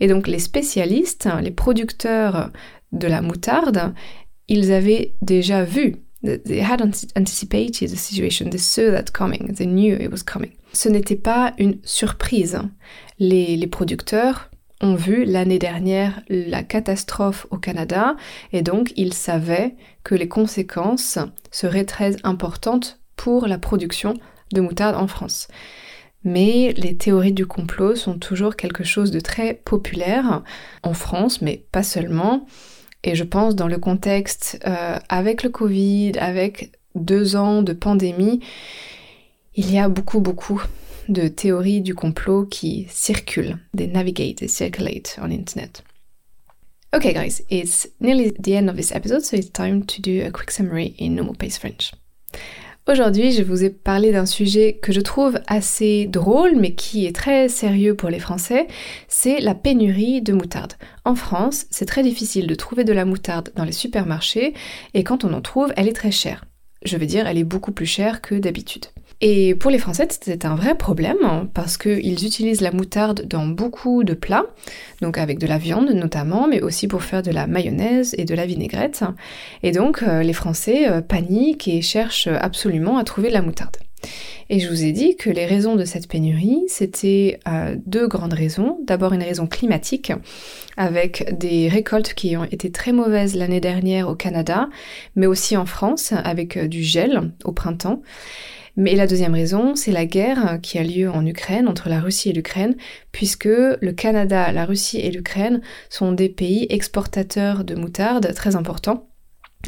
Et 0.00 0.08
donc 0.08 0.26
les 0.26 0.40
spécialistes, 0.40 1.28
les 1.40 1.52
producteurs 1.52 2.50
de 2.90 3.06
la 3.06 3.22
moutarde, 3.22 3.94
ils 4.48 4.72
avaient 4.72 5.14
déjà 5.22 5.62
vu 5.62 6.03
They 6.24 6.62
had 6.62 6.80
anticipated 6.80 7.90
the 7.90 7.96
situation, 7.96 8.48
they 8.48 8.58
saw 8.58 8.90
that 8.92 9.12
coming, 9.12 9.54
they 9.54 9.66
knew 9.66 9.94
it 9.94 10.10
was 10.10 10.22
coming. 10.22 10.52
Ce 10.72 10.88
n'était 10.88 11.20
pas 11.20 11.52
une 11.58 11.78
surprise. 11.84 12.58
Les, 13.18 13.56
les 13.56 13.66
producteurs 13.66 14.50
ont 14.80 14.94
vu 14.94 15.24
l'année 15.24 15.58
dernière 15.58 16.22
la 16.28 16.62
catastrophe 16.62 17.46
au 17.50 17.58
Canada 17.58 18.16
et 18.52 18.62
donc 18.62 18.92
ils 18.96 19.12
savaient 19.12 19.76
que 20.02 20.14
les 20.14 20.28
conséquences 20.28 21.18
seraient 21.50 21.84
très 21.84 22.16
importantes 22.24 23.00
pour 23.16 23.46
la 23.46 23.58
production 23.58 24.14
de 24.52 24.60
moutarde 24.60 24.96
en 24.96 25.06
France. 25.06 25.48
Mais 26.24 26.72
les 26.76 26.96
théories 26.96 27.32
du 27.32 27.46
complot 27.46 27.96
sont 27.96 28.18
toujours 28.18 28.56
quelque 28.56 28.82
chose 28.82 29.10
de 29.10 29.20
très 29.20 29.54
populaire 29.54 30.42
en 30.82 30.94
France, 30.94 31.42
mais 31.42 31.66
pas 31.70 31.82
seulement. 31.82 32.46
Et 33.04 33.14
je 33.14 33.22
pense 33.22 33.54
dans 33.54 33.68
le 33.68 33.78
contexte 33.78 34.58
euh, 34.66 34.98
avec 35.08 35.42
le 35.42 35.50
Covid, 35.50 36.12
avec 36.18 36.72
deux 36.94 37.36
ans 37.36 37.62
de 37.62 37.74
pandémie, 37.74 38.40
il 39.54 39.70
y 39.70 39.78
a 39.78 39.88
beaucoup, 39.88 40.20
beaucoup 40.20 40.62
de 41.08 41.28
théories 41.28 41.82
du 41.82 41.94
complot 41.94 42.46
qui 42.46 42.86
circulent. 42.88 43.58
They 43.76 43.88
navigate, 43.88 44.38
they 44.38 44.48
circulate 44.48 45.18
on 45.20 45.30
Internet. 45.30 45.84
Okay, 46.94 47.12
guys, 47.12 47.42
it's 47.50 47.88
nearly 48.00 48.32
the 48.38 48.54
end 48.54 48.70
of 48.70 48.76
this 48.76 48.92
episode, 48.92 49.22
so 49.22 49.36
it's 49.36 49.50
time 49.50 49.84
to 49.84 50.00
do 50.00 50.24
a 50.24 50.30
quick 50.30 50.50
summary 50.50 50.94
in 50.98 51.14
normal 51.14 51.34
pace 51.34 51.58
French. 51.58 51.92
Aujourd'hui, 52.86 53.32
je 53.32 53.42
vous 53.42 53.64
ai 53.64 53.70
parlé 53.70 54.12
d'un 54.12 54.26
sujet 54.26 54.74
que 54.74 54.92
je 54.92 55.00
trouve 55.00 55.40
assez 55.46 56.04
drôle, 56.04 56.54
mais 56.54 56.74
qui 56.74 57.06
est 57.06 57.16
très 57.16 57.48
sérieux 57.48 57.94
pour 57.94 58.10
les 58.10 58.18
Français, 58.18 58.66
c'est 59.08 59.40
la 59.40 59.54
pénurie 59.54 60.20
de 60.20 60.34
moutarde. 60.34 60.74
En 61.06 61.14
France, 61.14 61.64
c'est 61.70 61.86
très 61.86 62.02
difficile 62.02 62.46
de 62.46 62.54
trouver 62.54 62.84
de 62.84 62.92
la 62.92 63.06
moutarde 63.06 63.52
dans 63.56 63.64
les 63.64 63.72
supermarchés, 63.72 64.52
et 64.92 65.02
quand 65.02 65.24
on 65.24 65.32
en 65.32 65.40
trouve, 65.40 65.72
elle 65.78 65.88
est 65.88 65.94
très 65.94 66.10
chère. 66.10 66.44
Je 66.84 66.98
veux 66.98 67.06
dire, 67.06 67.26
elle 67.26 67.38
est 67.38 67.44
beaucoup 67.44 67.72
plus 67.72 67.86
chère 67.86 68.20
que 68.20 68.34
d'habitude. 68.34 68.84
Et 69.20 69.54
pour 69.54 69.70
les 69.70 69.78
Français, 69.78 70.08
c'est 70.20 70.44
un 70.44 70.54
vrai 70.54 70.76
problème 70.76 71.16
hein, 71.22 71.48
parce 71.54 71.76
qu'ils 71.76 72.26
utilisent 72.26 72.60
la 72.60 72.72
moutarde 72.72 73.26
dans 73.26 73.46
beaucoup 73.46 74.04
de 74.04 74.14
plats, 74.14 74.46
donc 75.00 75.18
avec 75.18 75.38
de 75.38 75.46
la 75.46 75.58
viande 75.58 75.90
notamment, 75.90 76.46
mais 76.48 76.60
aussi 76.60 76.88
pour 76.88 77.02
faire 77.02 77.22
de 77.22 77.30
la 77.30 77.46
mayonnaise 77.46 78.14
et 78.18 78.24
de 78.24 78.34
la 78.34 78.46
vinaigrette. 78.46 79.04
Et 79.62 79.72
donc 79.72 80.02
euh, 80.02 80.22
les 80.22 80.32
Français 80.32 80.88
euh, 80.88 81.00
paniquent 81.00 81.68
et 81.68 81.80
cherchent 81.80 82.28
absolument 82.28 82.98
à 82.98 83.04
trouver 83.04 83.28
de 83.28 83.34
la 83.34 83.42
moutarde. 83.42 83.76
Et 84.50 84.60
je 84.60 84.68
vous 84.68 84.84
ai 84.84 84.92
dit 84.92 85.16
que 85.16 85.30
les 85.30 85.46
raisons 85.46 85.76
de 85.76 85.86
cette 85.86 86.08
pénurie, 86.08 86.62
c'était 86.68 87.40
euh, 87.48 87.76
deux 87.86 88.06
grandes 88.06 88.34
raisons. 88.34 88.78
D'abord 88.84 89.14
une 89.14 89.22
raison 89.22 89.46
climatique, 89.46 90.12
avec 90.76 91.34
des 91.38 91.68
récoltes 91.68 92.12
qui 92.12 92.36
ont 92.36 92.44
été 92.44 92.70
très 92.70 92.92
mauvaises 92.92 93.34
l'année 93.36 93.60
dernière 93.60 94.08
au 94.08 94.14
Canada, 94.14 94.68
mais 95.16 95.26
aussi 95.26 95.56
en 95.56 95.64
France, 95.64 96.12
avec 96.12 96.58
du 96.58 96.82
gel 96.82 97.32
au 97.44 97.52
printemps. 97.52 98.02
Mais 98.76 98.96
la 98.96 99.06
deuxième 99.06 99.34
raison, 99.34 99.76
c'est 99.76 99.92
la 99.92 100.04
guerre 100.04 100.58
qui 100.60 100.78
a 100.78 100.82
lieu 100.82 101.08
en 101.08 101.24
Ukraine, 101.24 101.68
entre 101.68 101.88
la 101.88 102.00
Russie 102.00 102.30
et 102.30 102.32
l'Ukraine, 102.32 102.76
puisque 103.12 103.44
le 103.44 103.92
Canada, 103.92 104.50
la 104.50 104.64
Russie 104.64 104.98
et 104.98 105.10
l'Ukraine 105.10 105.60
sont 105.90 106.12
des 106.12 106.28
pays 106.28 106.66
exportateurs 106.70 107.64
de 107.64 107.76
moutarde 107.76 108.34
très 108.34 108.56
importants. 108.56 109.08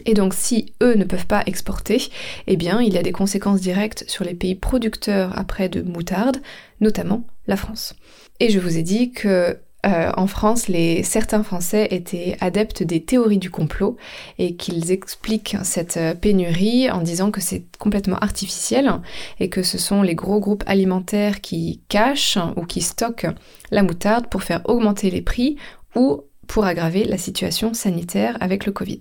Et 0.04 0.14
donc 0.14 0.34
si 0.34 0.74
eux 0.82 0.94
ne 0.94 1.04
peuvent 1.04 1.26
pas 1.26 1.42
exporter, 1.46 2.10
eh 2.46 2.56
bien 2.56 2.82
il 2.82 2.92
y 2.92 2.98
a 2.98 3.02
des 3.02 3.12
conséquences 3.12 3.60
directes 3.60 4.04
sur 4.08 4.24
les 4.24 4.34
pays 4.34 4.54
producteurs 4.54 5.38
après 5.38 5.68
de 5.68 5.82
moutarde, 5.82 6.38
notamment 6.80 7.26
la 7.46 7.56
France. 7.56 7.94
Et 8.40 8.50
je 8.50 8.58
vous 8.58 8.76
ai 8.76 8.82
dit 8.82 9.12
que 9.12 9.58
euh, 9.86 10.10
en 10.16 10.26
France, 10.26 10.66
certains 11.02 11.42
Français 11.42 11.88
étaient 11.90 12.36
adeptes 12.40 12.82
des 12.82 13.04
théories 13.04 13.38
du 13.38 13.50
complot 13.50 13.96
et 14.38 14.56
qu'ils 14.56 14.90
expliquent 14.90 15.56
cette 15.62 15.96
euh, 15.96 16.14
pénurie 16.14 16.90
en 16.90 17.02
disant 17.02 17.30
que 17.30 17.40
c'est 17.40 17.64
complètement 17.78 18.18
artificiel 18.18 18.90
et 19.38 19.48
que 19.48 19.62
ce 19.62 19.78
sont 19.78 20.02
les 20.02 20.14
gros 20.14 20.40
groupes 20.40 20.64
alimentaires 20.66 21.40
qui 21.40 21.82
cachent 21.88 22.38
ou 22.56 22.66
qui 22.66 22.80
stockent 22.80 23.26
la 23.70 23.82
moutarde 23.82 24.28
pour 24.28 24.42
faire 24.42 24.62
augmenter 24.64 25.10
les 25.10 25.22
prix 25.22 25.56
ou 25.94 26.22
pour 26.48 26.64
aggraver 26.64 27.04
la 27.04 27.18
situation 27.18 27.74
sanitaire 27.74 28.36
avec 28.40 28.66
le 28.66 28.72
Covid. 28.72 29.00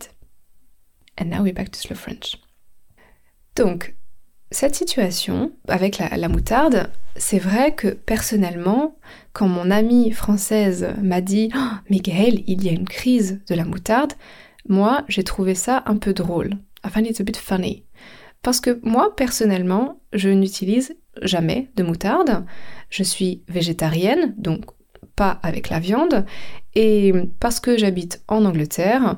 And 1.19 1.25
now 1.25 1.41
we're 1.43 1.53
back 1.53 1.71
to 1.71 1.79
slow 1.79 1.95
French. 1.95 2.37
Donc, 3.55 3.95
cette 4.51 4.75
situation 4.75 5.51
avec 5.67 5.97
la, 5.97 6.29
moutarde, 6.29 6.89
c'est 7.15 7.39
vrai 7.39 7.73
que 7.73 7.87
personnellement, 7.87 8.97
quand 9.33 9.47
mon 9.47 9.71
amie 9.71 10.11
française 10.11 10.93
m'a 11.01 11.21
dit 11.21 11.49
oh, 11.55 11.75
Miguel, 11.89 12.43
il 12.47 12.63
y 12.63 12.69
a 12.69 12.73
une 12.73 12.87
crise 12.87 13.41
de 13.47 13.55
la 13.55 13.65
moutarde, 13.65 14.13
moi 14.69 15.03
j'ai 15.07 15.23
trouvé 15.23 15.55
ça 15.55 15.83
un 15.87 15.97
peu 15.97 16.13
drôle. 16.13 16.57
I 16.85 16.89
find 16.89 17.07
it 17.07 17.19
a 17.19 17.23
bit 17.23 17.37
funny. 17.37 17.83
Parce 18.43 18.59
que 18.59 18.79
moi 18.83 19.15
personnellement, 19.15 19.99
je 20.13 20.29
n'utilise 20.29 20.95
jamais 21.21 21.69
de 21.75 21.83
moutarde. 21.83 22.45
Je 22.89 23.03
suis 23.03 23.43
végétarienne, 23.47 24.35
donc 24.37 24.65
pas 25.15 25.39
avec 25.41 25.69
la 25.69 25.79
viande. 25.79 26.25
Et 26.75 27.13
parce 27.39 27.59
que 27.59 27.77
j'habite 27.77 28.21
en 28.27 28.45
Angleterre, 28.45 29.17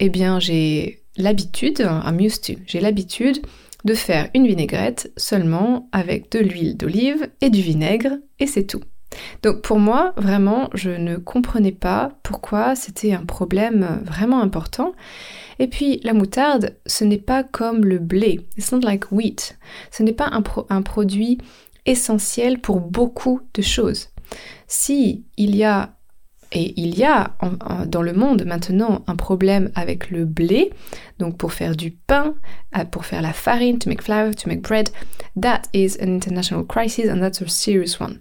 eh 0.00 0.08
bien 0.08 0.40
j'ai 0.40 1.04
l'habitude, 1.16 1.80
I'm 1.80 2.18
used 2.18 2.42
to, 2.44 2.60
j'ai 2.66 2.80
l'habitude 2.80 3.44
de 3.84 3.94
faire 3.94 4.28
une 4.34 4.46
vinaigrette 4.46 5.12
seulement 5.16 5.88
avec 5.92 6.30
de 6.32 6.38
l'huile 6.38 6.76
d'olive 6.76 7.28
et 7.40 7.50
du 7.50 7.60
vinaigre 7.60 8.18
et 8.38 8.46
c'est 8.46 8.64
tout. 8.64 8.82
Donc 9.42 9.62
pour 9.62 9.78
moi, 9.78 10.12
vraiment, 10.16 10.70
je 10.74 10.90
ne 10.90 11.16
comprenais 11.16 11.72
pas 11.72 12.18
pourquoi 12.22 12.74
c'était 12.74 13.12
un 13.12 13.24
problème 13.24 14.00
vraiment 14.04 14.40
important. 14.40 14.92
Et 15.58 15.68
puis 15.68 16.00
la 16.02 16.14
moutarde, 16.14 16.76
ce 16.86 17.04
n'est 17.04 17.18
pas 17.18 17.44
comme 17.44 17.84
le 17.84 17.98
blé. 17.98 18.46
It's 18.56 18.72
not 18.72 18.80
like 18.80 19.12
wheat. 19.12 19.56
Ce 19.90 20.02
n'est 20.02 20.12
pas 20.12 20.28
un, 20.32 20.42
un 20.70 20.82
produit 20.82 21.38
essentiel 21.86 22.60
pour 22.60 22.80
beaucoup 22.80 23.40
de 23.54 23.62
choses. 23.62 24.08
Si 24.66 25.24
il 25.36 25.54
y 25.54 25.64
a 25.64 25.93
et 26.54 26.72
il 26.80 26.96
y 26.96 27.04
a 27.04 27.36
dans 27.86 28.02
le 28.02 28.12
monde 28.12 28.44
maintenant 28.44 29.02
un 29.08 29.16
problème 29.16 29.70
avec 29.74 30.10
le 30.10 30.24
blé, 30.24 30.70
donc 31.18 31.36
pour 31.36 31.52
faire 31.52 31.74
du 31.74 31.90
pain, 31.90 32.34
euh, 32.78 32.84
pour 32.84 33.04
faire 33.04 33.22
la 33.22 33.32
farine, 33.32 33.78
to 33.78 33.90
make 33.90 34.02
flour, 34.02 34.34
to 34.34 34.48
make 34.48 34.62
bread. 34.62 34.90
That 35.40 35.62
is 35.74 35.96
an 36.00 36.06
international 36.06 36.64
crisis 36.64 37.10
and 37.10 37.18
that's 37.18 37.42
a 37.42 37.48
serious 37.48 38.00
one. 38.00 38.20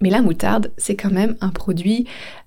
Mais 0.00 0.10
la 0.10 0.22
moutarde, 0.22 0.72
c'est 0.78 0.96
quand 0.96 1.12
même 1.12 1.36
un 1.42 1.50
produit 1.50 2.06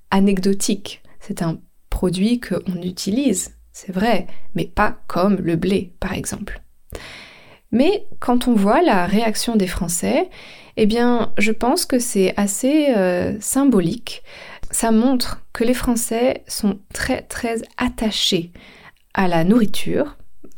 anecdotique. 0.09 1.01
C'est 1.19 1.43
un 1.43 1.59
produit 1.89 2.39
qu'on 2.39 2.81
utilise, 2.81 3.55
c'est 3.71 3.91
vrai, 3.91 4.25
mais 4.55 4.65
pas 4.65 4.97
comme 5.07 5.35
le 5.35 5.55
blé, 5.55 5.93
par 5.99 6.13
exemple. 6.13 6.61
Mais 7.71 8.07
quand 8.19 8.47
on 8.47 8.53
voit 8.53 8.81
la 8.81 9.05
réaction 9.05 9.55
des 9.55 9.67
Français, 9.67 10.29
eh 10.77 10.85
bien, 10.87 11.33
je 11.37 11.51
pense 11.51 11.85
que 11.85 11.99
c'est 11.99 12.33
assez 12.37 12.87
euh, 12.95 13.37
symbolique 13.39 14.23
ça 14.71 14.91
montre 14.91 15.41
que 15.53 15.63
les 15.63 15.73
Français 15.73 16.43
sont 16.47 16.79
très 16.93 17.21
très 17.23 17.61
attachés 17.77 18.51
à 19.13 19.27
la 19.27 19.43
nourriture. 19.43 20.15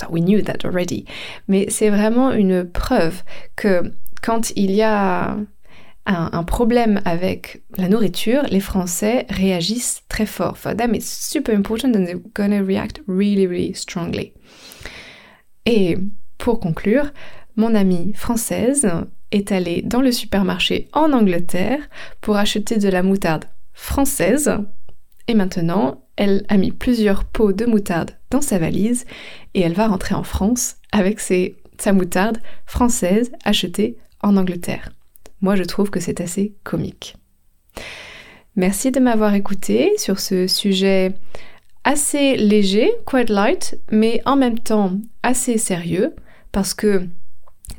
We 0.10 0.24
knew 0.24 0.41
that 0.41 0.65
already. 0.65 1.06
Mais 1.48 1.68
c'est 1.70 1.89
vraiment 1.89 2.32
une 2.32 2.63
preuve 2.63 3.24
que 3.56 3.94
quand 4.22 4.51
il 4.56 4.72
y 4.72 4.82
a 4.82 5.38
un, 6.08 6.44
problème 6.44 7.01
avec 7.06 7.62
la 7.77 7.88
nourriture, 7.88 8.44
les 8.50 8.60
Français 8.60 9.27
réagissent 9.30 10.03
très 10.10 10.25
fort. 10.25 10.58
For 10.58 10.75
them, 10.75 10.96
it's 10.96 11.30
super 11.30 11.56
important 11.56 11.96
and 11.96 12.06
they're 12.06 12.22
gonna 12.34 12.63
react 12.63 13.01
really, 13.08 13.46
really 13.46 13.75
strongly. 13.75 14.34
Et 15.65 15.98
pour 16.39 16.60
conclure, 16.60 17.12
mon 17.56 17.75
amie 17.75 18.13
française 18.13 18.89
est 19.32 19.51
allée 19.51 19.84
dans 19.84 20.01
le 20.01 20.12
supermarché 20.12 20.89
en 20.94 21.13
Angleterre 21.13 21.80
pour 22.20 22.38
acheter 22.38 22.77
de 22.77 22.89
la 22.89 23.03
moutarde 23.03 23.46
française. 23.74 24.51
Et 25.28 25.34
maintenant, 25.34 26.04
elle 26.16 26.46
a 26.50 26.58
mis 26.58 26.72
plusieurs 26.72 27.25
pots 27.25 27.54
de 27.54 27.66
moutarde 27.66 28.12
dans 28.30 28.42
sa 28.42 28.58
valise 28.58 29.06
et 29.54 29.62
elle 29.62 29.74
va 29.74 29.88
rentrer 29.88 30.16
en 30.16 30.24
France 30.24 30.78
avec 30.92 31.20
sa 31.20 31.94
moutarde 31.94 32.40
française 32.66 33.31
achetée 33.44 33.98
en 34.22 34.38
Angleterre. 34.38 34.92
Moi, 35.42 35.55
je 35.55 35.64
trouve 35.64 35.90
que 35.90 36.00
c'est 36.00 36.22
assez 36.22 36.53
comique. 36.64 37.16
Merci 38.55 38.92
de 38.92 39.00
m'avoir 39.00 39.34
écouté 39.34 39.92
sur 39.98 40.20
ce 40.20 40.48
sujet 40.48 41.14
assez 41.84 42.38
léger, 42.38 42.92
quite 43.05 43.29
light, 43.29 43.79
mais 43.92 44.22
en 44.25 44.36
même 44.36 44.60
temps 44.60 45.00
assez 45.24 45.57
sérieux, 45.57 46.14
parce 46.51 46.74
que 46.74 47.07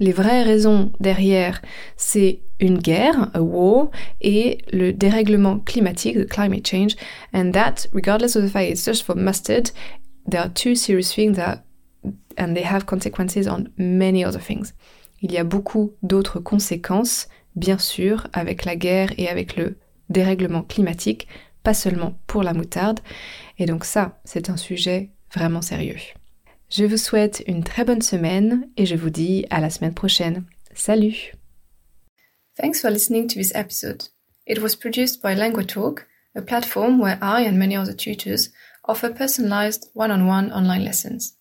les 0.00 0.12
vraies 0.12 0.42
raisons 0.42 0.92
derrière, 0.98 1.62
c'est 1.96 2.40
une 2.62 2.79
guerre, 2.79 3.29
a 3.35 3.42
war, 3.42 3.90
et 4.20 4.59
le 4.72 4.92
dérèglement 4.92 5.59
climatique, 5.59 6.16
the 6.16 6.27
climate 6.27 6.66
change, 6.66 6.96
and 7.35 7.53
that, 7.53 7.88
regardless 7.92 8.37
of 8.37 8.44
the 8.44 8.48
fact 8.48 8.70
it's 8.70 8.85
just 8.85 9.03
for 9.03 9.16
mustard, 9.16 9.72
there 10.31 10.40
are 10.40 10.48
two 10.48 10.75
serious 10.75 11.12
things 11.12 11.37
that, 11.37 11.64
and 12.38 12.55
they 12.55 12.64
have 12.64 12.87
consequences 12.87 13.46
on 13.48 13.68
many 13.77 14.25
other 14.25 14.40
things. 14.40 14.72
Il 15.20 15.33
y 15.33 15.38
a 15.38 15.44
beaucoup 15.44 15.92
d'autres 16.03 16.40
conséquences, 16.40 17.29
bien 17.57 17.79
sûr, 17.79 18.29
avec 18.33 18.64
la 18.64 18.77
guerre 18.77 19.12
et 19.18 19.29
avec 19.29 19.57
le 19.57 19.77
dérèglement 20.09 20.62
climatique, 20.62 21.27
pas 21.64 21.75
seulement 21.75 22.14
pour 22.27 22.42
la 22.42 22.55
moutarde, 22.55 23.01
et 23.59 23.66
donc 23.66 23.85
ça, 23.85 24.20
c'est 24.25 24.51
un 24.51 24.57
sujet 24.57 25.11
vraiment 25.35 25.62
sérieux. 25.62 25.98
Je 26.70 26.85
vous 26.85 26.96
souhaite 26.96 27.42
une 27.46 27.64
très 27.64 27.85
bonne 27.85 28.03
semaine 28.03 28.68
et 28.77 28.87
je 28.87 28.96
vous 28.96 29.11
dis 29.11 29.46
à 29.51 29.61
la 29.61 29.68
semaine 29.68 29.94
prochaine. 29.94 30.44
Salut 30.75 31.35
Thanks 32.62 32.81
for 32.81 32.92
listening 32.92 33.27
to 33.27 33.38
this 33.38 33.51
episode. 33.57 34.09
It 34.46 34.61
was 34.62 34.77
produced 34.77 35.20
by 35.20 35.35
LanguaTalk, 35.35 36.05
a 36.37 36.42
platform 36.42 37.01
where 37.01 37.18
I 37.20 37.40
and 37.40 37.59
many 37.59 37.75
other 37.75 37.92
tutors 37.92 38.51
offer 38.85 39.12
personalized 39.12 39.90
one-on-one 39.94 40.53
online 40.53 40.85
lessons. 40.85 41.35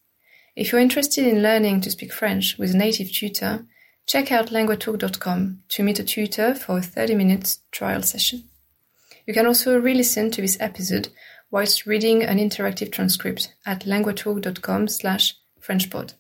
If 0.56 0.72
you're 0.72 0.82
interested 0.82 1.28
in 1.28 1.44
learning 1.44 1.82
to 1.82 1.92
speak 1.92 2.12
French 2.12 2.58
with 2.58 2.74
a 2.74 2.78
native 2.78 3.12
tutor, 3.12 3.68
check 4.08 4.32
out 4.32 4.48
languatalk.com 4.48 5.62
to 5.70 5.84
meet 5.84 6.00
a 6.00 6.04
tutor 6.04 6.56
for 6.56 6.80
a 6.80 6.82
30 6.82 7.14
minute 7.14 7.58
trial 7.70 8.02
session. 8.02 8.46
You 9.28 9.36
can 9.36 9.46
also 9.46 9.80
re-listen 9.80 10.32
to 10.32 10.42
this 10.42 10.58
episode 10.60 11.10
whilst 11.52 11.86
reading 11.86 12.24
an 12.24 12.40
interactive 12.40 12.92
transcript 12.92 13.54
at 13.64 13.82
languatalk.com 13.82 14.88
slash 14.88 15.36
frenchpod. 15.62 16.16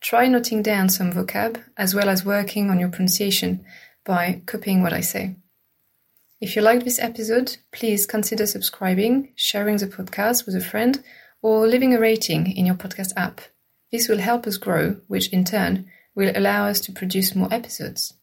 Try 0.00 0.28
noting 0.28 0.62
down 0.62 0.88
some 0.88 1.12
vocab 1.12 1.62
as 1.76 1.94
well 1.94 2.08
as 2.08 2.24
working 2.24 2.70
on 2.70 2.80
your 2.80 2.88
pronunciation 2.88 3.66
by 4.04 4.42
copying 4.46 4.82
what 4.82 4.92
I 4.92 5.00
say. 5.00 5.36
If 6.40 6.56
you 6.56 6.62
liked 6.62 6.84
this 6.84 6.98
episode, 6.98 7.58
please 7.70 8.06
consider 8.06 8.46
subscribing, 8.46 9.32
sharing 9.36 9.76
the 9.76 9.86
podcast 9.86 10.46
with 10.46 10.56
a 10.56 10.60
friend, 10.60 11.02
or 11.42 11.66
leaving 11.66 11.94
a 11.94 12.00
rating 12.00 12.50
in 12.50 12.66
your 12.66 12.76
podcast 12.76 13.12
app. 13.16 13.40
This 13.92 14.08
will 14.08 14.18
help 14.18 14.46
us 14.46 14.56
grow, 14.56 15.00
which 15.06 15.28
in 15.28 15.44
turn 15.44 15.86
will 16.14 16.32
allow 16.34 16.66
us 16.66 16.80
to 16.80 16.92
produce 16.92 17.34
more 17.34 17.52
episodes. 17.52 18.14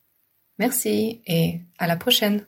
Merci 0.57 1.21
et 1.27 1.61
à 1.79 1.87
la 1.87 1.95
prochaine! 1.95 2.47